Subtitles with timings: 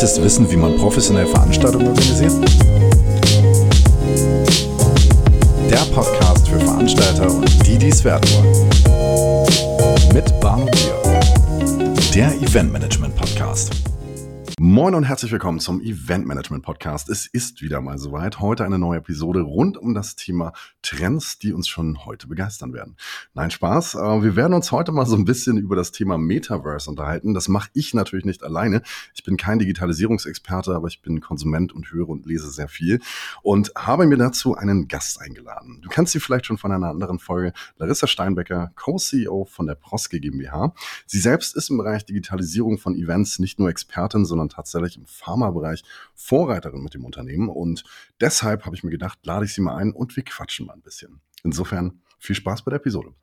[0.00, 2.32] möchtest wissen, wie man professionell Veranstaltungen organisiert?
[5.70, 10.14] Der Podcast für Veranstalter und die, die es werden wollen.
[10.14, 11.02] Mit Barno Bier,
[12.14, 13.72] der Eventmanagement Podcast.
[14.58, 17.10] Moin und herzlich willkommen zum Event Management Podcast.
[17.10, 18.40] Es ist wieder mal soweit.
[18.40, 20.54] Heute eine neue Episode rund um das Thema
[20.90, 22.96] Trends, die uns schon heute begeistern werden.
[23.32, 23.94] Nein, Spaß.
[23.94, 27.32] Äh, wir werden uns heute mal so ein bisschen über das Thema Metaverse unterhalten.
[27.32, 28.82] Das mache ich natürlich nicht alleine.
[29.14, 33.00] Ich bin kein Digitalisierungsexperte, aber ich bin Konsument und höre und lese sehr viel
[33.42, 35.78] und habe mir dazu einen Gast eingeladen.
[35.80, 37.52] Du kennst sie vielleicht schon von einer anderen Folge.
[37.76, 40.74] Larissa Steinbecker, Co-CEO von der Proske GmbH.
[41.06, 45.84] Sie selbst ist im Bereich Digitalisierung von Events nicht nur Expertin, sondern tatsächlich im Pharmabereich
[46.16, 47.48] Vorreiterin mit dem Unternehmen.
[47.48, 47.84] Und
[48.20, 50.82] deshalb habe ich mir gedacht, lade ich sie mal ein und wir quatschen mal ein
[50.82, 51.20] bisschen.
[51.44, 53.14] Insofern viel Spaß bei der Episode.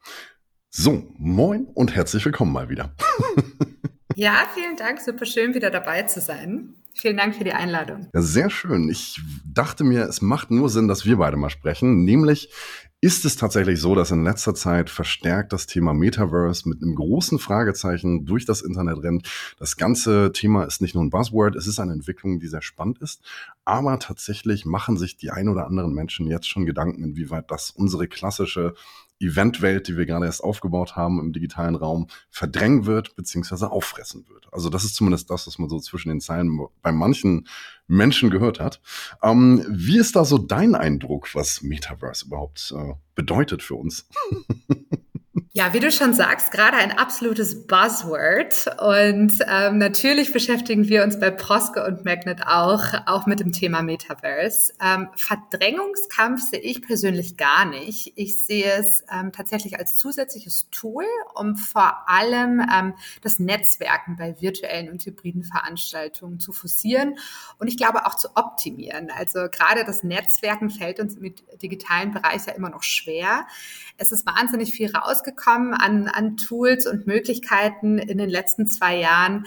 [0.69, 2.95] So, moin und herzlich willkommen mal wieder.
[4.15, 4.99] ja, vielen Dank.
[5.01, 6.75] Super schön, wieder dabei zu sein.
[6.99, 8.07] Vielen Dank für die Einladung.
[8.13, 8.89] Ja, sehr schön.
[8.89, 12.03] Ich dachte mir, es macht nur Sinn, dass wir beide mal sprechen.
[12.03, 12.49] Nämlich
[12.99, 17.37] ist es tatsächlich so, dass in letzter Zeit verstärkt das Thema Metaverse mit einem großen
[17.37, 19.29] Fragezeichen durch das Internet rennt.
[19.59, 22.97] Das ganze Thema ist nicht nur ein Buzzword, es ist eine Entwicklung, die sehr spannend
[22.97, 23.21] ist.
[23.65, 28.07] Aber tatsächlich machen sich die ein oder anderen Menschen jetzt schon Gedanken, inwieweit das unsere
[28.07, 28.73] klassische
[29.19, 34.47] Eventwelt, die wir gerade erst aufgebaut haben im digitalen Raum, verdrängen wird beziehungsweise auffressen wird.
[34.51, 37.47] Also das ist zumindest das, was man so zwischen den Zeilen bei manchen
[37.87, 38.81] Menschen gehört hat.
[39.23, 44.07] Ähm, wie ist da so dein Eindruck, was Metaverse überhaupt äh, bedeutet für uns?
[45.57, 48.67] Ja, wie du schon sagst, gerade ein absolutes Buzzword.
[48.79, 53.81] Und ähm, natürlich beschäftigen wir uns bei Proske und Magnet auch, auch mit dem Thema
[53.81, 54.73] Metaverse.
[54.79, 58.13] Ähm, Verdrängungskampf sehe ich persönlich gar nicht.
[58.15, 64.39] Ich sehe es ähm, tatsächlich als zusätzliches Tool, um vor allem ähm, das Netzwerken bei
[64.39, 67.17] virtuellen und hybriden Veranstaltungen zu forcieren
[67.57, 69.09] und ich glaube auch zu optimieren.
[69.09, 73.47] Also gerade das Netzwerken fällt uns im digitalen Bereich ja immer noch schwer.
[73.97, 79.45] Es ist wahnsinnig viel rausgekommen an, an Tools und Möglichkeiten in den letzten zwei Jahren.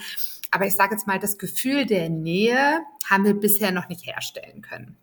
[0.51, 2.79] Aber ich sage jetzt mal, das Gefühl der Nähe
[3.09, 4.97] haben wir bisher noch nicht herstellen können.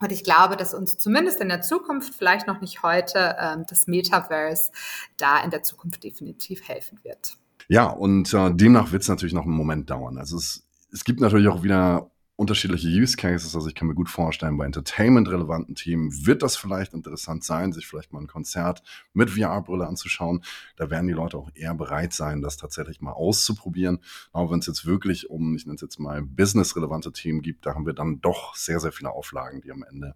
[0.00, 3.86] Und ich glaube, dass uns zumindest in der Zukunft, vielleicht noch nicht heute, ähm, das
[3.86, 4.70] Metaverse
[5.16, 7.36] da in der Zukunft definitiv helfen wird.
[7.68, 10.18] Ja, und äh, demnach wird es natürlich noch einen Moment dauern.
[10.18, 13.54] Also es, es gibt natürlich auch wieder unterschiedliche Use Cases.
[13.56, 17.88] Also ich kann mir gut vorstellen, bei Entertainment-relevanten Themen wird das vielleicht interessant sein, sich
[17.88, 20.44] vielleicht mal ein Konzert mit VR-Brille anzuschauen.
[20.76, 23.98] Da werden die Leute auch eher bereit sein, das tatsächlich mal auszuprobieren.
[24.32, 27.74] Aber wenn es jetzt wirklich um, ich nenne es jetzt mal, business-relevante Themen gibt, da
[27.74, 30.14] haben wir dann doch sehr, sehr viele Auflagen, die am Ende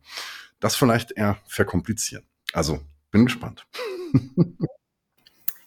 [0.60, 2.24] das vielleicht eher verkomplizieren.
[2.52, 2.78] Also
[3.10, 3.66] bin gespannt.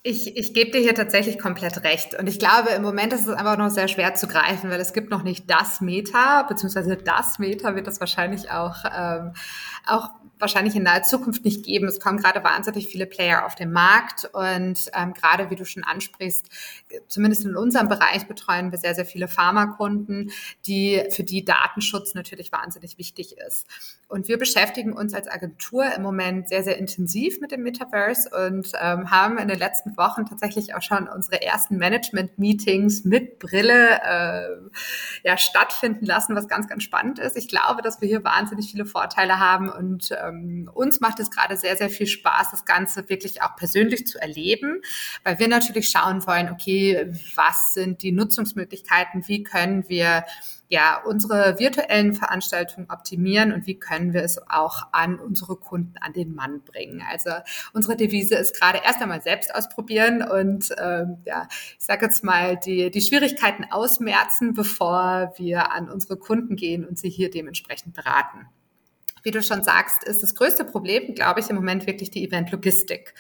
[0.08, 2.14] Ich, ich gebe dir hier tatsächlich komplett recht.
[2.14, 4.94] Und ich glaube, im Moment ist es einfach noch sehr schwer zu greifen, weil es
[4.94, 9.34] gibt noch nicht das Meta, beziehungsweise das Meta wird es wahrscheinlich auch, ähm,
[9.88, 11.88] auch wahrscheinlich in naher Zukunft nicht geben.
[11.88, 15.84] Es kommen gerade wahnsinnig viele Player auf den Markt und ähm, gerade wie du schon
[15.84, 16.50] ansprichst,
[17.08, 20.32] zumindest in unserem Bereich betreuen wir sehr, sehr viele Pharmakunden,
[20.68, 23.66] die für die Datenschutz natürlich wahnsinnig wichtig ist.
[24.08, 28.72] Und wir beschäftigen uns als Agentur im Moment sehr, sehr intensiv mit dem Metaverse und
[28.80, 35.28] ähm, haben in den letzten Wochen tatsächlich auch schon unsere ersten Management-Meetings mit Brille äh,
[35.28, 37.38] ja, stattfinden lassen, was ganz, ganz spannend ist.
[37.38, 41.58] Ich glaube, dass wir hier wahnsinnig viele Vorteile haben und ähm, uns macht es gerade
[41.58, 44.82] sehr, sehr viel Spaß, das Ganze wirklich auch persönlich zu erleben,
[45.24, 50.26] weil wir natürlich schauen wollen, okay, was sind die Nutzungsmöglichkeiten, wie können wir
[50.68, 56.14] ja, unsere virtuellen Veranstaltungen optimieren und wie können wir es auch an unsere Kunden an
[56.14, 57.04] den Mann bringen.
[57.10, 57.32] Also
[57.74, 62.58] unsere Devise ist gerade erst einmal selbst ausprobieren und ähm, ja, ich sage jetzt mal,
[62.58, 68.48] die, die Schwierigkeiten ausmerzen, bevor wir an unsere Kunden gehen und sie hier dementsprechend beraten
[69.26, 73.16] wie du schon sagst, ist das größte Problem, glaube ich, im Moment wirklich die Eventlogistik.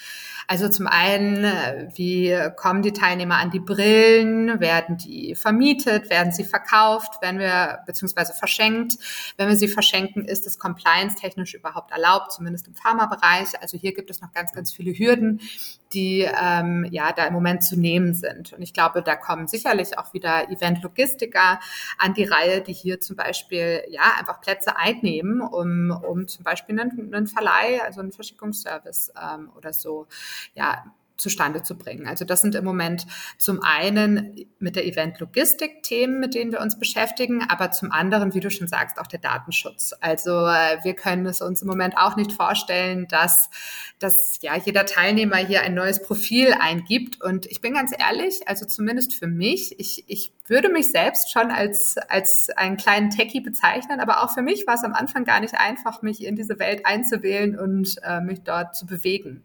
[0.48, 4.60] Also zum einen, äh, wie kommen die Teilnehmer an die Brillen?
[4.60, 6.10] Werden die vermietet?
[6.10, 7.22] Werden sie verkauft?
[7.22, 8.94] Werden wir, beziehungsweise verschenkt?
[9.38, 13.60] Wenn wir sie verschenken, ist es compliance-technisch überhaupt erlaubt, zumindest im Pharmabereich.
[13.62, 15.42] Also hier gibt es noch ganz, ganz viele Hürden,
[15.94, 18.54] die ähm, ja da im Moment zu nehmen sind.
[18.54, 21.60] Und ich glaube, da kommen sicherlich auch wieder Event-Logistiker
[21.98, 26.80] an die Reihe, die hier zum Beispiel ja einfach Plätze einnehmen, um, um zum Beispiel
[26.80, 30.08] einen, einen Verleih, also einen Verschickungsservice ähm, oder so,
[30.54, 30.84] ja,
[31.18, 32.08] zustande zu bringen.
[32.08, 33.06] Also das sind im Moment
[33.38, 38.40] zum einen mit der Event-Logistik Themen, mit denen wir uns beschäftigen, aber zum anderen, wie
[38.40, 39.94] du schon sagst, auch der Datenschutz.
[40.02, 43.50] Also äh, wir können es uns im Moment auch nicht vorstellen, dass,
[44.00, 47.22] dass ja jeder Teilnehmer hier ein neues Profil eingibt.
[47.22, 51.50] Und ich bin ganz ehrlich, also zumindest für mich, ich, ich würde mich selbst schon
[51.50, 55.40] als, als einen kleinen Techie bezeichnen, aber auch für mich war es am Anfang gar
[55.40, 59.44] nicht einfach, mich in diese Welt einzuwählen und äh, mich dort zu bewegen.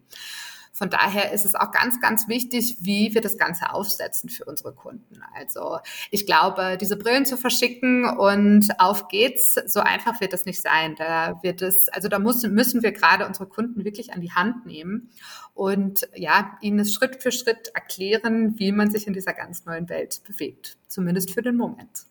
[0.80, 4.72] Von daher ist es auch ganz, ganz wichtig, wie wir das Ganze aufsetzen für unsere
[4.72, 5.20] Kunden.
[5.34, 5.78] Also
[6.10, 10.94] ich glaube, diese Brillen zu verschicken und auf geht's, so einfach wird das nicht sein.
[10.96, 14.64] Da wird es, also da muss, müssen wir gerade unsere Kunden wirklich an die Hand
[14.64, 15.10] nehmen
[15.52, 20.22] und ja, ihnen Schritt für Schritt erklären, wie man sich in dieser ganz neuen Welt
[20.26, 20.78] bewegt.
[20.88, 22.06] Zumindest für den Moment.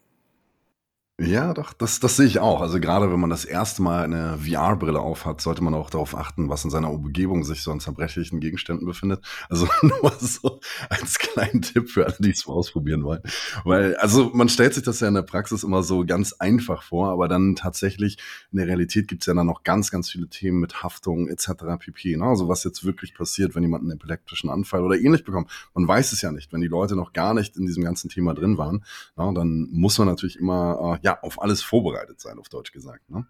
[1.20, 2.62] Ja, doch, das, das sehe ich auch.
[2.62, 6.48] Also gerade wenn man das erste Mal eine VR-Brille aufhat, sollte man auch darauf achten,
[6.48, 9.26] was in seiner Umgebung sich so an zerbrechlichen Gegenständen befindet.
[9.50, 13.22] Also nur so als kleinen Tipp für alle, die es mal ausprobieren wollen.
[13.66, 17.10] Weil, also man stellt sich das ja in der Praxis immer so ganz einfach vor,
[17.10, 18.18] aber dann tatsächlich
[18.52, 21.50] in der Realität gibt es ja dann noch ganz, ganz viele Themen mit Haftung etc.
[21.80, 22.16] pp.
[22.16, 22.24] Ne?
[22.24, 25.52] Also was jetzt wirklich passiert, wenn jemand einen epileptischen Anfall oder ähnlich bekommt.
[25.74, 26.54] Man weiß es ja nicht.
[26.54, 28.86] Wenn die Leute noch gar nicht in diesem ganzen Thema drin waren,
[29.18, 32.72] na, dann muss man natürlich immer äh, ja, ja, auf alles vorbereitet sein, auf Deutsch
[32.72, 33.10] gesagt.
[33.10, 33.26] Ne?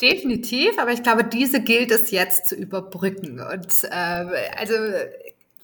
[0.00, 3.40] Definitiv, aber ich glaube, diese gilt es jetzt zu überbrücken.
[3.40, 4.74] Und äh, also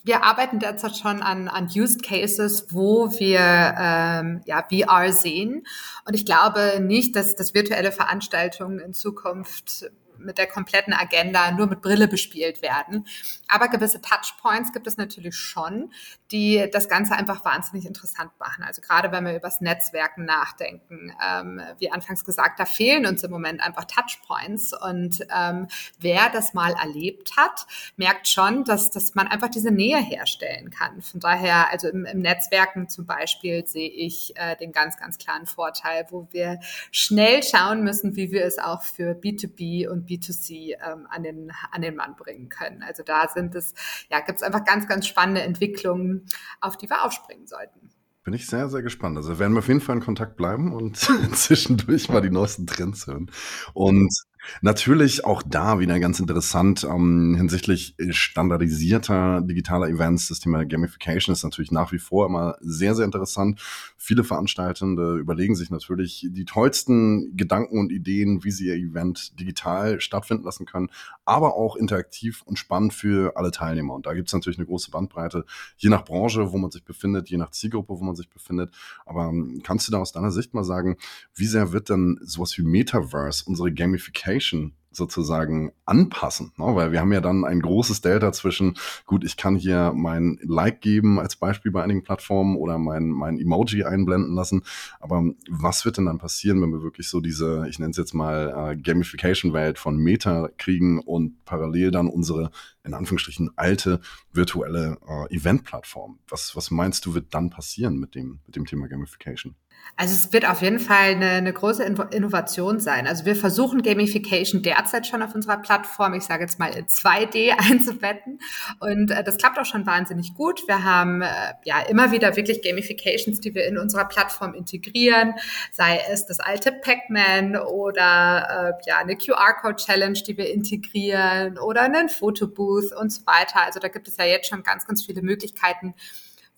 [0.02, 3.40] wir arbeiten derzeit schon an, an Use Cases, wo wir
[3.78, 5.66] ähm, ja, VR sehen.
[6.06, 11.66] Und ich glaube nicht, dass, dass virtuelle Veranstaltungen in Zukunft mit der kompletten Agenda nur
[11.66, 13.06] mit Brille bespielt werden.
[13.46, 15.92] Aber gewisse Touchpoints gibt es natürlich schon,
[16.30, 18.62] die das Ganze einfach wahnsinnig interessant machen.
[18.62, 23.22] Also gerade wenn wir über das Netzwerken nachdenken, ähm, wie anfangs gesagt, da fehlen uns
[23.22, 24.74] im Moment einfach Touchpoints.
[24.74, 27.66] Und ähm, wer das mal erlebt hat,
[27.96, 31.00] merkt schon, dass, dass man einfach diese Nähe herstellen kann.
[31.00, 35.46] Von daher, also im, im Netzwerken zum Beispiel sehe ich äh, den ganz, ganz klaren
[35.46, 36.60] Vorteil, wo wir
[36.90, 41.80] schnell schauen müssen, wie wir es auch für B2B und B2C ähm, an, den, an
[41.80, 42.82] den Mann bringen können.
[42.82, 43.72] Also da sind es,
[44.10, 46.17] ja, gibt es einfach ganz, ganz spannende Entwicklungen,
[46.60, 47.90] auf die wir aufspringen sollten.
[48.24, 49.16] Bin ich sehr, sehr gespannt.
[49.16, 50.96] Also werden wir auf jeden Fall in Kontakt bleiben und
[51.34, 53.30] zwischendurch mal die neuesten Trends hören.
[53.72, 54.12] Und
[54.60, 60.28] Natürlich auch da wieder ganz interessant ähm, hinsichtlich standardisierter digitaler Events.
[60.28, 63.60] Das Thema Gamification ist natürlich nach wie vor immer sehr, sehr interessant.
[63.96, 70.00] Viele Veranstaltende überlegen sich natürlich die tollsten Gedanken und Ideen, wie sie ihr Event digital
[70.00, 70.90] stattfinden lassen können,
[71.24, 73.94] aber auch interaktiv und spannend für alle Teilnehmer.
[73.94, 75.44] Und da gibt es natürlich eine große Bandbreite,
[75.76, 78.74] je nach Branche, wo man sich befindet, je nach Zielgruppe, wo man sich befindet.
[79.04, 80.96] Aber ähm, kannst du da aus deiner Sicht mal sagen,
[81.34, 86.66] wie sehr wird denn sowas wie Metaverse unsere Gamification education sozusagen anpassen, ne?
[86.74, 88.74] weil wir haben ja dann ein großes Delta zwischen,
[89.06, 93.38] gut, ich kann hier mein Like geben als Beispiel bei einigen Plattformen oder mein, mein
[93.38, 94.62] Emoji einblenden lassen,
[95.00, 98.12] aber was wird denn dann passieren, wenn wir wirklich so diese, ich nenne es jetzt
[98.12, 102.50] mal äh, Gamification-Welt von Meta kriegen und parallel dann unsere,
[102.84, 104.00] in Anführungsstrichen, alte
[104.32, 106.18] virtuelle äh, Event-Plattform?
[106.28, 109.54] Was, was meinst du, wird dann passieren mit dem, mit dem Thema Gamification?
[109.96, 113.06] Also es wird auf jeden Fall eine, eine große Innovation sein.
[113.06, 117.50] Also wir versuchen Gamification derzeit schon auf unserer Plattform, ich sage jetzt mal in 2D
[117.58, 118.40] einzubetten.
[118.80, 120.66] Und äh, das klappt auch schon wahnsinnig gut.
[120.66, 121.28] Wir haben äh,
[121.64, 125.34] ja immer wieder wirklich Gamifications, die wir in unserer Plattform integrieren,
[125.72, 132.08] sei es das alte Pac-Man oder äh, ja eine QR-Code-Challenge, die wir integrieren oder einen
[132.08, 133.64] Fotobooth und so weiter.
[133.64, 135.94] Also da gibt es ja jetzt schon ganz, ganz viele Möglichkeiten,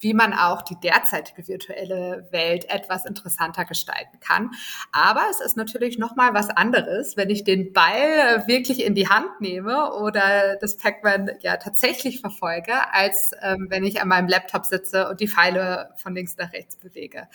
[0.00, 4.50] wie man auch die derzeitige virtuelle Welt etwas interessanter gestalten kann.
[4.92, 9.08] Aber es ist natürlich noch mal was anderes, wenn ich den Ball wirklich in die
[9.08, 14.64] Hand nehme oder das Pac-Man ja tatsächlich verfolge, als ähm, wenn ich an meinem Laptop
[14.64, 17.28] sitze und die Pfeile von links nach rechts bewege.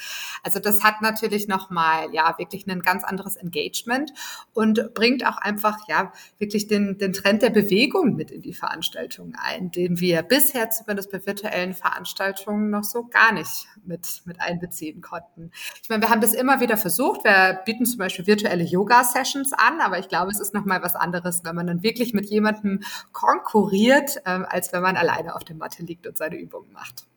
[0.43, 4.11] Also das hat natürlich noch mal ja wirklich ein ganz anderes Engagement
[4.53, 9.33] und bringt auch einfach ja wirklich den, den Trend der Bewegung mit in die Veranstaltung
[9.37, 14.41] ein, den wir bisher zumindest bei virtuellen Veranstaltungen Veranstaltungen noch so gar nicht mit, mit
[14.41, 15.51] einbeziehen konnten.
[15.81, 17.23] Ich meine, wir haben das immer wieder versucht.
[17.23, 21.41] Wir bieten zum Beispiel virtuelle Yoga-Sessions an, aber ich glaube, es ist nochmal was anderes,
[21.43, 22.81] wenn man dann wirklich mit jemandem
[23.11, 27.07] konkurriert, ähm, als wenn man alleine auf der Matte liegt und seine Übungen macht.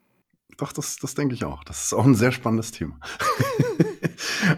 [0.56, 1.62] Doch, das, das denke ich auch.
[1.64, 2.98] Das ist auch ein sehr spannendes Thema.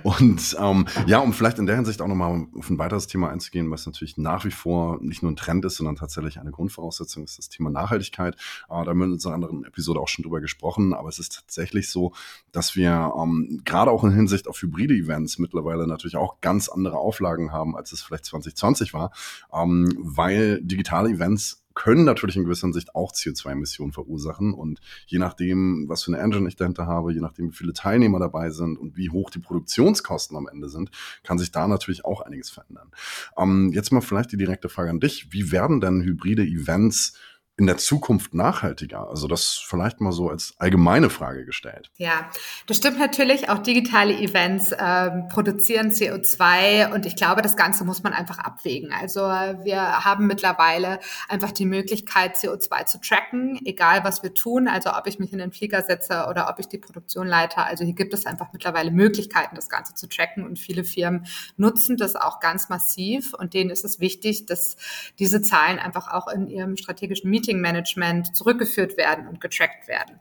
[0.02, 3.70] Und ähm, ja, um vielleicht in der Hinsicht auch nochmal auf ein weiteres Thema einzugehen,
[3.70, 7.38] was natürlich nach wie vor nicht nur ein Trend ist, sondern tatsächlich eine Grundvoraussetzung ist
[7.38, 8.34] das Thema Nachhaltigkeit.
[8.34, 11.34] Äh, da haben wir in unserer anderen Episode auch schon drüber gesprochen, aber es ist
[11.34, 12.12] tatsächlich so,
[12.52, 16.98] dass wir ähm, gerade auch in Hinsicht auf hybride Events mittlerweile natürlich auch ganz andere
[16.98, 19.12] Auflagen haben, als es vielleicht 2020 war,
[19.52, 24.52] ähm, weil digitale Events können natürlich in gewisser Hinsicht auch CO2-Emissionen verursachen.
[24.52, 28.18] Und je nachdem, was für eine Engine ich dahinter habe, je nachdem, wie viele Teilnehmer
[28.18, 30.90] dabei sind und wie hoch die Produktionskosten am Ende sind,
[31.22, 32.90] kann sich da natürlich auch einiges verändern.
[33.38, 35.32] Ähm, jetzt mal vielleicht die direkte Frage an dich.
[35.32, 37.14] Wie werden denn hybride Events
[37.60, 39.08] in der Zukunft nachhaltiger?
[39.10, 41.90] Also das vielleicht mal so als allgemeine Frage gestellt.
[41.98, 42.30] Ja,
[42.66, 43.50] das stimmt natürlich.
[43.50, 48.94] Auch digitale Events ähm, produzieren CO2 und ich glaube, das Ganze muss man einfach abwägen.
[48.98, 54.66] Also wir haben mittlerweile einfach die Möglichkeit, CO2 zu tracken, egal was wir tun.
[54.66, 57.58] Also ob ich mich in den Flieger setze oder ob ich die Produktion leite.
[57.58, 61.26] Also hier gibt es einfach mittlerweile Möglichkeiten, das Ganze zu tracken und viele Firmen
[61.58, 64.76] nutzen das auch ganz massiv und denen ist es wichtig, dass
[65.18, 70.20] diese Zahlen einfach auch in ihrem strategischen Meeting Meeting Management zurückgeführt werden und getrackt werden.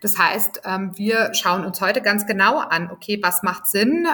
[0.00, 4.06] Das heißt, ähm, wir schauen uns heute ganz genau an, okay, was macht Sinn?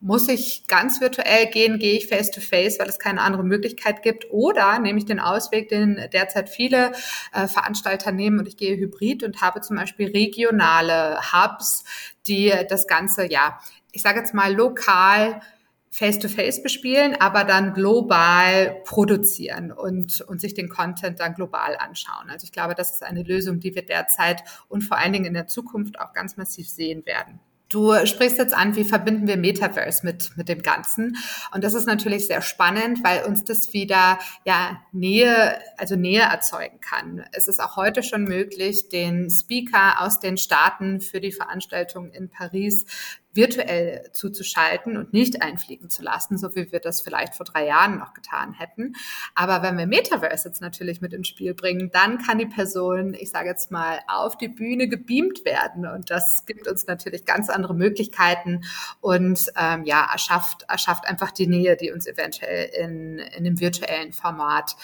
[0.00, 1.78] Muss ich ganz virtuell gehen?
[1.78, 4.26] Gehe ich face to face, weil es keine andere Möglichkeit gibt?
[4.30, 6.92] Oder nehme ich den Ausweg, den derzeit viele
[7.32, 11.84] äh, Veranstalter nehmen und ich gehe hybrid und habe zum Beispiel regionale Hubs,
[12.26, 13.58] die das Ganze, ja,
[13.92, 15.40] ich sage jetzt mal lokal
[15.94, 22.30] face-to-face bespielen, aber dann global produzieren und, und sich den Content dann global anschauen.
[22.30, 25.34] Also ich glaube, das ist eine Lösung, die wir derzeit und vor allen Dingen in
[25.34, 27.38] der Zukunft auch ganz massiv sehen werden.
[27.68, 31.16] Du sprichst jetzt an, wie verbinden wir Metaverse mit, mit dem Ganzen?
[31.52, 36.80] Und das ist natürlich sehr spannend, weil uns das wieder, ja, Nähe, also Nähe erzeugen
[36.80, 37.24] kann.
[37.32, 42.28] Es ist auch heute schon möglich, den Speaker aus den Staaten für die Veranstaltung in
[42.28, 42.84] Paris
[43.34, 47.98] virtuell zuzuschalten und nicht einfliegen zu lassen, so wie wir das vielleicht vor drei Jahren
[47.98, 48.94] noch getan hätten.
[49.34, 53.30] Aber wenn wir Metaverse jetzt natürlich mit ins Spiel bringen, dann kann die Person, ich
[53.30, 55.86] sage jetzt mal, auf die Bühne gebeamt werden.
[55.86, 58.64] Und das gibt uns natürlich ganz andere Möglichkeiten
[59.00, 64.12] und ähm, ja, erschafft, erschafft einfach die Nähe, die uns eventuell in, in dem virtuellen
[64.12, 64.76] Format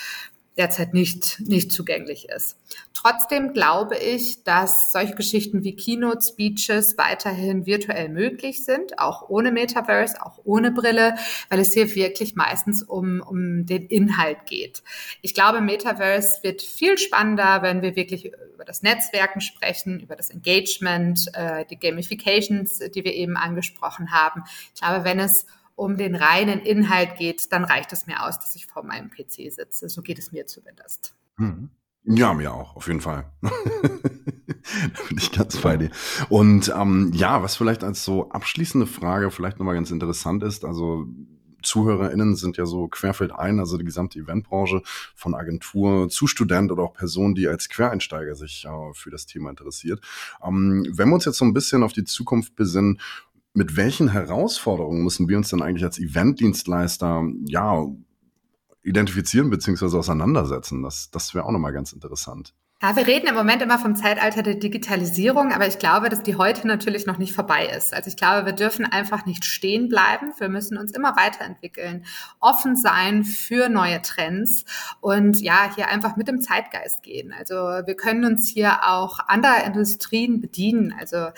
[0.57, 2.57] derzeit nicht, nicht zugänglich ist.
[2.93, 9.53] Trotzdem glaube ich, dass solche Geschichten wie Keynote Speeches weiterhin virtuell möglich sind, auch ohne
[9.53, 11.15] Metaverse, auch ohne Brille,
[11.49, 14.83] weil es hier wirklich meistens um, um den Inhalt geht.
[15.23, 20.29] Ich glaube, Metaverse wird viel spannender, wenn wir wirklich über das Netzwerken sprechen, über das
[20.29, 24.43] Engagement, äh, die Gamifications, die wir eben angesprochen haben.
[24.75, 25.47] Ich glaube, wenn es
[25.81, 29.51] um den reinen Inhalt geht, dann reicht es mir aus, dass ich vor meinem PC
[29.51, 29.89] sitze.
[29.89, 31.15] So geht es mir zumindest.
[31.39, 31.71] Mhm.
[32.05, 33.33] Ja, mir auch, auf jeden Fall.
[33.41, 33.51] da
[35.09, 35.91] bin ich ganz bei dir.
[36.29, 41.07] Und ähm, ja, was vielleicht als so abschließende Frage vielleicht nochmal ganz interessant ist, also
[41.63, 44.83] ZuhörerInnen sind ja so querfeldein, also die gesamte Eventbranche
[45.15, 49.51] von Agentur zu Student oder auch Person, die als Quereinsteiger sich äh, für das Thema
[49.51, 50.01] interessiert.
[50.43, 53.01] Ähm, wenn wir uns jetzt so ein bisschen auf die Zukunft besinnen,
[53.53, 57.87] mit welchen Herausforderungen müssen wir uns denn eigentlich als Eventdienstleister ja
[58.83, 59.97] identifizieren bzw.
[59.97, 60.83] auseinandersetzen?
[60.83, 62.55] Das, das wäre auch nochmal ganz interessant.
[62.83, 66.37] Ja, wir reden im Moment immer vom Zeitalter der Digitalisierung, aber ich glaube, dass die
[66.37, 67.93] heute natürlich noch nicht vorbei ist.
[67.93, 70.33] Also ich glaube, wir dürfen einfach nicht stehen bleiben.
[70.39, 72.07] Wir müssen uns immer weiterentwickeln,
[72.41, 74.65] offen sein für neue Trends
[75.03, 77.35] und ja, hier einfach mit dem Zeitgeist gehen.
[77.39, 80.95] Also wir können uns hier auch anderer Industrien bedienen.
[80.99, 81.29] Also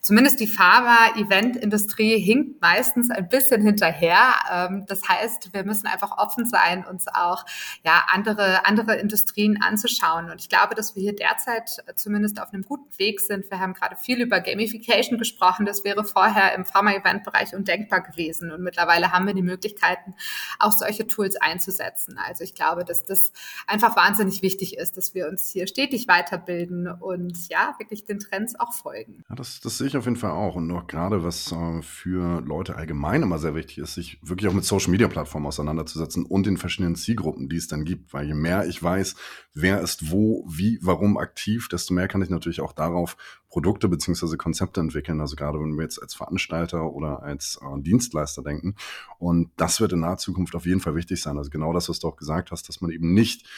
[0.00, 4.34] zumindest die Pharma-Event-Industrie hinkt meistens ein bisschen hinterher.
[4.52, 7.44] Ähm, das heißt, wir müssen einfach offen sein, uns auch
[7.84, 10.30] ja andere, andere Industrien anzuschauen.
[10.30, 13.50] Und ich glaube, dass wir hier derzeit zumindest auf einem guten Weg sind.
[13.50, 15.66] Wir haben gerade viel über Gamification gesprochen.
[15.66, 18.50] Das wäre vorher im Pharma-Event-Bereich undenkbar gewesen.
[18.52, 20.14] Und mittlerweile haben wir die Möglichkeiten,
[20.58, 22.18] auch solche Tools einzusetzen.
[22.26, 23.32] Also ich glaube, dass das
[23.66, 28.58] einfach wahnsinnig wichtig ist, dass wir uns hier stetig weiterbilden und ja, wirklich den Trends
[28.58, 29.24] auch folgen.
[29.28, 30.56] Ja, das, das sehe ich auf jeden Fall auch.
[30.56, 34.54] Und noch gerade, was äh, für Leute allgemein immer sehr wichtig ist, sich wirklich auch
[34.54, 38.12] mit Social-Media-Plattformen auseinanderzusetzen und den verschiedenen Zielgruppen, die es dann gibt.
[38.12, 39.14] Weil je mehr ich weiß,
[39.54, 43.16] wer ist wo, wie, warum aktiv, desto mehr kann ich natürlich auch darauf
[43.48, 45.20] Produkte beziehungsweise Konzepte entwickeln.
[45.20, 48.74] Also gerade wenn wir jetzt als Veranstalter oder als äh, Dienstleister denken.
[49.18, 51.38] Und das wird in naher Zukunft auf jeden Fall wichtig sein.
[51.38, 53.48] Also genau das, was du auch gesagt hast, dass man eben nicht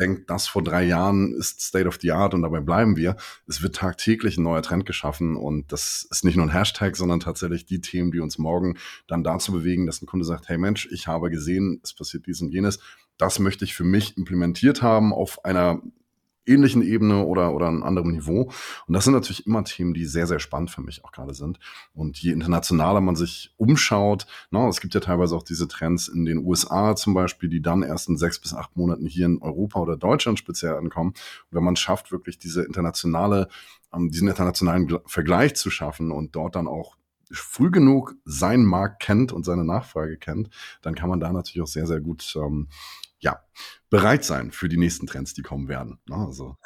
[0.00, 3.16] denkt, das vor drei Jahren ist State of the Art und dabei bleiben wir.
[3.46, 7.20] Es wird tagtäglich ein neuer Trend geschaffen und das ist nicht nur ein Hashtag, sondern
[7.20, 10.88] tatsächlich die Themen, die uns morgen dann dazu bewegen, dass ein Kunde sagt, hey Mensch,
[10.90, 12.78] ich habe gesehen, es passiert dies und jenes
[13.22, 15.80] das möchte ich für mich implementiert haben auf einer
[16.46, 18.50] ähnlichen Ebene oder, oder einem anderen Niveau.
[18.86, 21.58] Und das sind natürlich immer Themen, die sehr, sehr spannend für mich auch gerade sind.
[21.94, 26.24] Und je internationaler man sich umschaut, na, es gibt ja teilweise auch diese Trends in
[26.24, 29.80] den USA zum Beispiel, die dann erst in sechs bis acht Monaten hier in Europa
[29.80, 31.10] oder Deutschland speziell ankommen.
[31.10, 33.48] Und wenn man schafft, wirklich diese internationale,
[33.94, 36.96] ähm, diesen internationalen Vergleich zu schaffen und dort dann auch
[37.30, 40.50] früh genug seinen Markt kennt und seine Nachfrage kennt,
[40.82, 42.68] dann kann man da natürlich auch sehr, sehr gut ähm,
[43.22, 43.40] ja,
[43.90, 45.98] bereit sein für die nächsten Trends, die kommen werden.
[46.08, 46.16] Ne?
[46.16, 46.56] Also.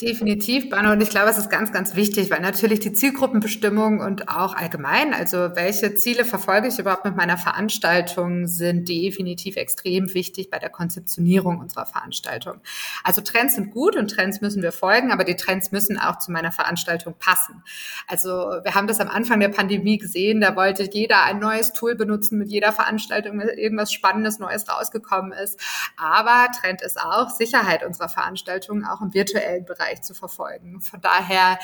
[0.00, 0.92] Definitiv, Bano.
[0.92, 5.14] Und ich glaube, es ist ganz, ganz wichtig, weil natürlich die Zielgruppenbestimmung und auch allgemein,
[5.14, 10.68] also welche Ziele verfolge ich überhaupt mit meiner Veranstaltung, sind definitiv extrem wichtig bei der
[10.68, 12.60] Konzeptionierung unserer Veranstaltung.
[13.02, 16.30] Also Trends sind gut und Trends müssen wir folgen, aber die Trends müssen auch zu
[16.30, 17.62] meiner Veranstaltung passen.
[18.06, 21.94] Also wir haben das am Anfang der Pandemie gesehen, da wollte jeder ein neues Tool
[21.94, 25.58] benutzen mit jeder Veranstaltung, wenn irgendwas Spannendes, Neues rausgekommen ist.
[25.96, 30.80] Aber Trend ist auch Sicherheit unserer Veranstaltungen, auch im virtuellen Bereich zu verfolgen.
[30.80, 31.58] Von daher,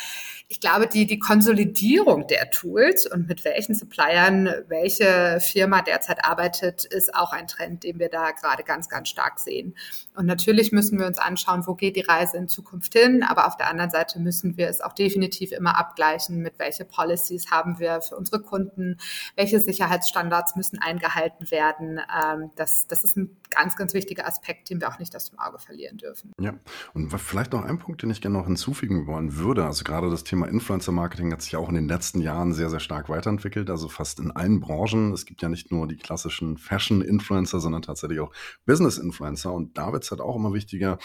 [0.49, 6.85] ich glaube, die, die Konsolidierung der Tools und mit welchen Suppliern welche Firma derzeit arbeitet,
[6.85, 9.75] ist auch ein Trend, den wir da gerade ganz, ganz stark sehen.
[10.15, 13.23] Und natürlich müssen wir uns anschauen, wo geht die Reise in Zukunft hin.
[13.23, 17.51] Aber auf der anderen Seite müssen wir es auch definitiv immer abgleichen, mit welche Policies
[17.51, 18.99] haben wir für unsere Kunden,
[19.37, 22.01] welche Sicherheitsstandards müssen eingehalten werden.
[22.01, 25.39] Ähm, das, das ist ein ganz, ganz wichtiger Aspekt, den wir auch nicht aus dem
[25.39, 26.33] Auge verlieren dürfen.
[26.41, 26.55] Ja,
[26.95, 29.65] und vielleicht noch ein Punkt, den ich gerne noch hinzufügen wollen würde.
[29.65, 33.09] Also gerade das Thema Influencer-Marketing hat sich auch in den letzten Jahren sehr, sehr stark
[33.09, 33.71] weiterentwickelt.
[33.71, 35.13] Also fast in allen Branchen.
[35.13, 38.33] Es gibt ja nicht nur die klassischen Fashion-Influencer, sondern tatsächlich auch
[38.67, 39.53] Business-Influencer.
[39.53, 40.99] Und da wird es halt auch immer wichtiger,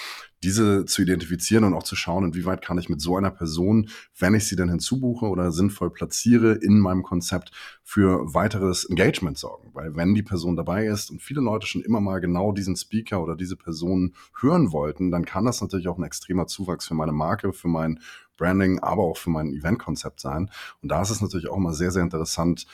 [0.46, 4.36] diese zu identifizieren und auch zu schauen, inwieweit kann ich mit so einer Person, wenn
[4.36, 7.52] ich sie dann hinzubuche oder sinnvoll platziere in meinem Konzept,
[7.84, 9.72] für weiteres Engagement sorgen.
[9.74, 13.22] Weil wenn die Person dabei ist und viele Leute schon immer mal genau diesen Speaker
[13.22, 17.12] oder diese Person hören wollten, dann kann das natürlich auch ein extremer Zuwachs für meine
[17.12, 18.00] Marke, für mein
[18.38, 20.52] Branding, aber auch für mein Eventkonzept sein.
[20.82, 22.68] Und da ist es natürlich auch immer sehr, sehr interessant,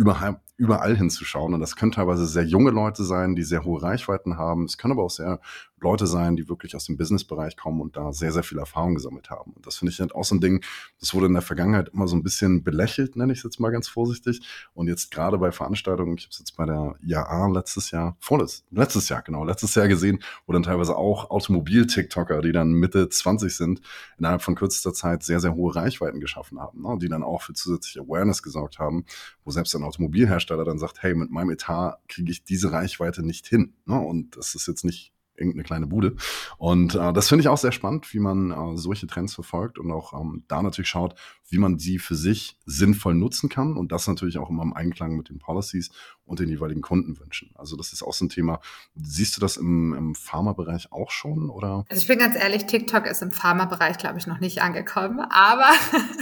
[0.00, 1.52] überall, überall hinzuschauen.
[1.52, 4.64] Und das können teilweise sehr junge Leute sein, die sehr hohe Reichweiten haben.
[4.64, 5.40] Es können aber auch sehr
[5.82, 9.30] Leute sein, die wirklich aus dem Businessbereich kommen und da sehr, sehr viel Erfahrung gesammelt
[9.30, 9.52] haben.
[9.52, 10.64] Und das finde ich halt auch so ein Ding,
[11.00, 13.70] das wurde in der Vergangenheit immer so ein bisschen belächelt, nenne ich es jetzt mal
[13.70, 14.40] ganz vorsichtig.
[14.74, 18.64] Und jetzt gerade bei Veranstaltungen, ich habe es jetzt bei der IAA letztes Jahr, vorletztes,
[18.70, 23.54] letztes Jahr, genau, letztes Jahr gesehen, wo dann teilweise auch Automobil-TikToker, die dann Mitte 20
[23.54, 23.80] sind,
[24.18, 26.98] innerhalb von kürzester Zeit sehr, sehr hohe Reichweiten geschaffen haben, ne?
[27.00, 29.04] die dann auch für zusätzliche Awareness gesorgt haben,
[29.44, 33.46] wo selbst ein Automobilhersteller dann sagt, hey, mit meinem Etat kriege ich diese Reichweite nicht
[33.46, 33.74] hin.
[33.86, 33.98] Ne?
[33.98, 36.16] Und das ist jetzt nicht irgendeine kleine Bude.
[36.58, 39.90] Und äh, das finde ich auch sehr spannend, wie man äh, solche Trends verfolgt und
[39.90, 41.14] auch ähm, da natürlich schaut,
[41.48, 45.16] wie man sie für sich sinnvoll nutzen kann und das natürlich auch immer im Einklang
[45.16, 45.90] mit den Policies
[46.30, 47.50] und den jeweiligen Kundenwünschen.
[47.56, 48.60] Also das ist auch so ein Thema.
[48.94, 51.84] Siehst du das im, im Pharma-Bereich auch schon oder?
[51.90, 55.66] Also ich bin ganz ehrlich, TikTok ist im Pharma-Bereich, glaube ich, noch nicht angekommen, aber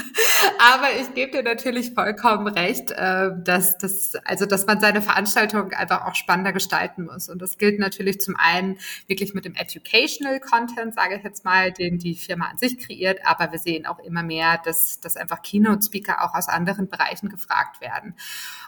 [0.59, 5.73] aber ich gebe dir natürlich vollkommen recht, äh, dass das also dass man seine Veranstaltung
[5.73, 10.41] einfach auch spannender gestalten muss und das gilt natürlich zum einen wirklich mit dem Educational
[10.41, 13.99] Content, sage ich jetzt mal, den die Firma an sich kreiert, aber wir sehen auch
[13.99, 18.15] immer mehr, dass, dass einfach Keynote-Speaker auch aus anderen Bereichen gefragt werden.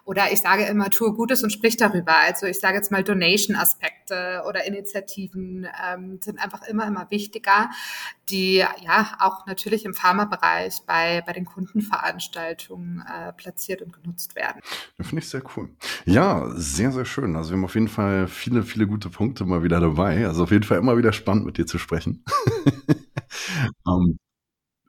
[0.04, 2.16] Oder ich sage immer, tue Gutes und sprich darüber.
[2.16, 7.70] Also ich sage jetzt mal Donation-Aspekte oder Initiativen ähm, sind einfach immer, immer wichtiger,
[8.28, 14.60] die ja auch natürlich im Pharmabereich bei, bei den Kundenveranstaltungen äh, platziert und genutzt werden.
[14.98, 15.70] Das finde ich sehr cool.
[16.04, 17.36] Ja, sehr, sehr schön.
[17.36, 20.26] Also wir haben auf jeden Fall viele, viele gute Punkte mal wieder dabei.
[20.26, 22.24] Also auf jeden Fall immer wieder spannend mit dir zu sprechen.
[23.84, 24.18] um, ähm,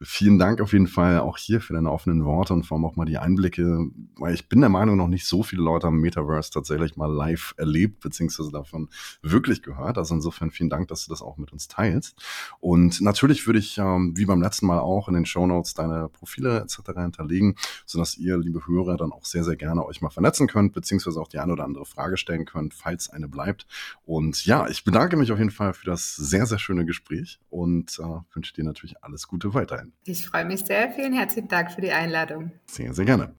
[0.03, 2.95] vielen Dank auf jeden Fall auch hier für deine offenen Worte und vor allem auch
[2.95, 3.87] mal die Einblicke,
[4.17, 7.53] weil ich bin der Meinung, noch nicht so viele Leute am Metaverse tatsächlich mal live
[7.57, 8.89] erlebt, beziehungsweise davon
[9.21, 9.97] wirklich gehört.
[9.97, 12.15] Also insofern vielen Dank, dass du das auch mit uns teilst.
[12.59, 16.09] Und natürlich würde ich, ähm, wie beim letzten Mal auch, in den Show Notes deine
[16.09, 16.79] Profile etc.
[16.95, 21.19] hinterlegen, sodass ihr, liebe Hörer, dann auch sehr, sehr gerne euch mal vernetzen könnt, beziehungsweise
[21.19, 23.67] auch die eine oder andere Frage stellen könnt, falls eine bleibt.
[24.05, 27.99] Und ja, ich bedanke mich auf jeden Fall für das sehr, sehr schöne Gespräch und
[27.99, 29.90] äh, wünsche dir natürlich alles Gute weiterhin.
[30.05, 30.91] Ich freue mich sehr.
[30.91, 32.51] Vielen herzlichen Dank für die Einladung.
[32.65, 33.33] Sehr, sehr gerne.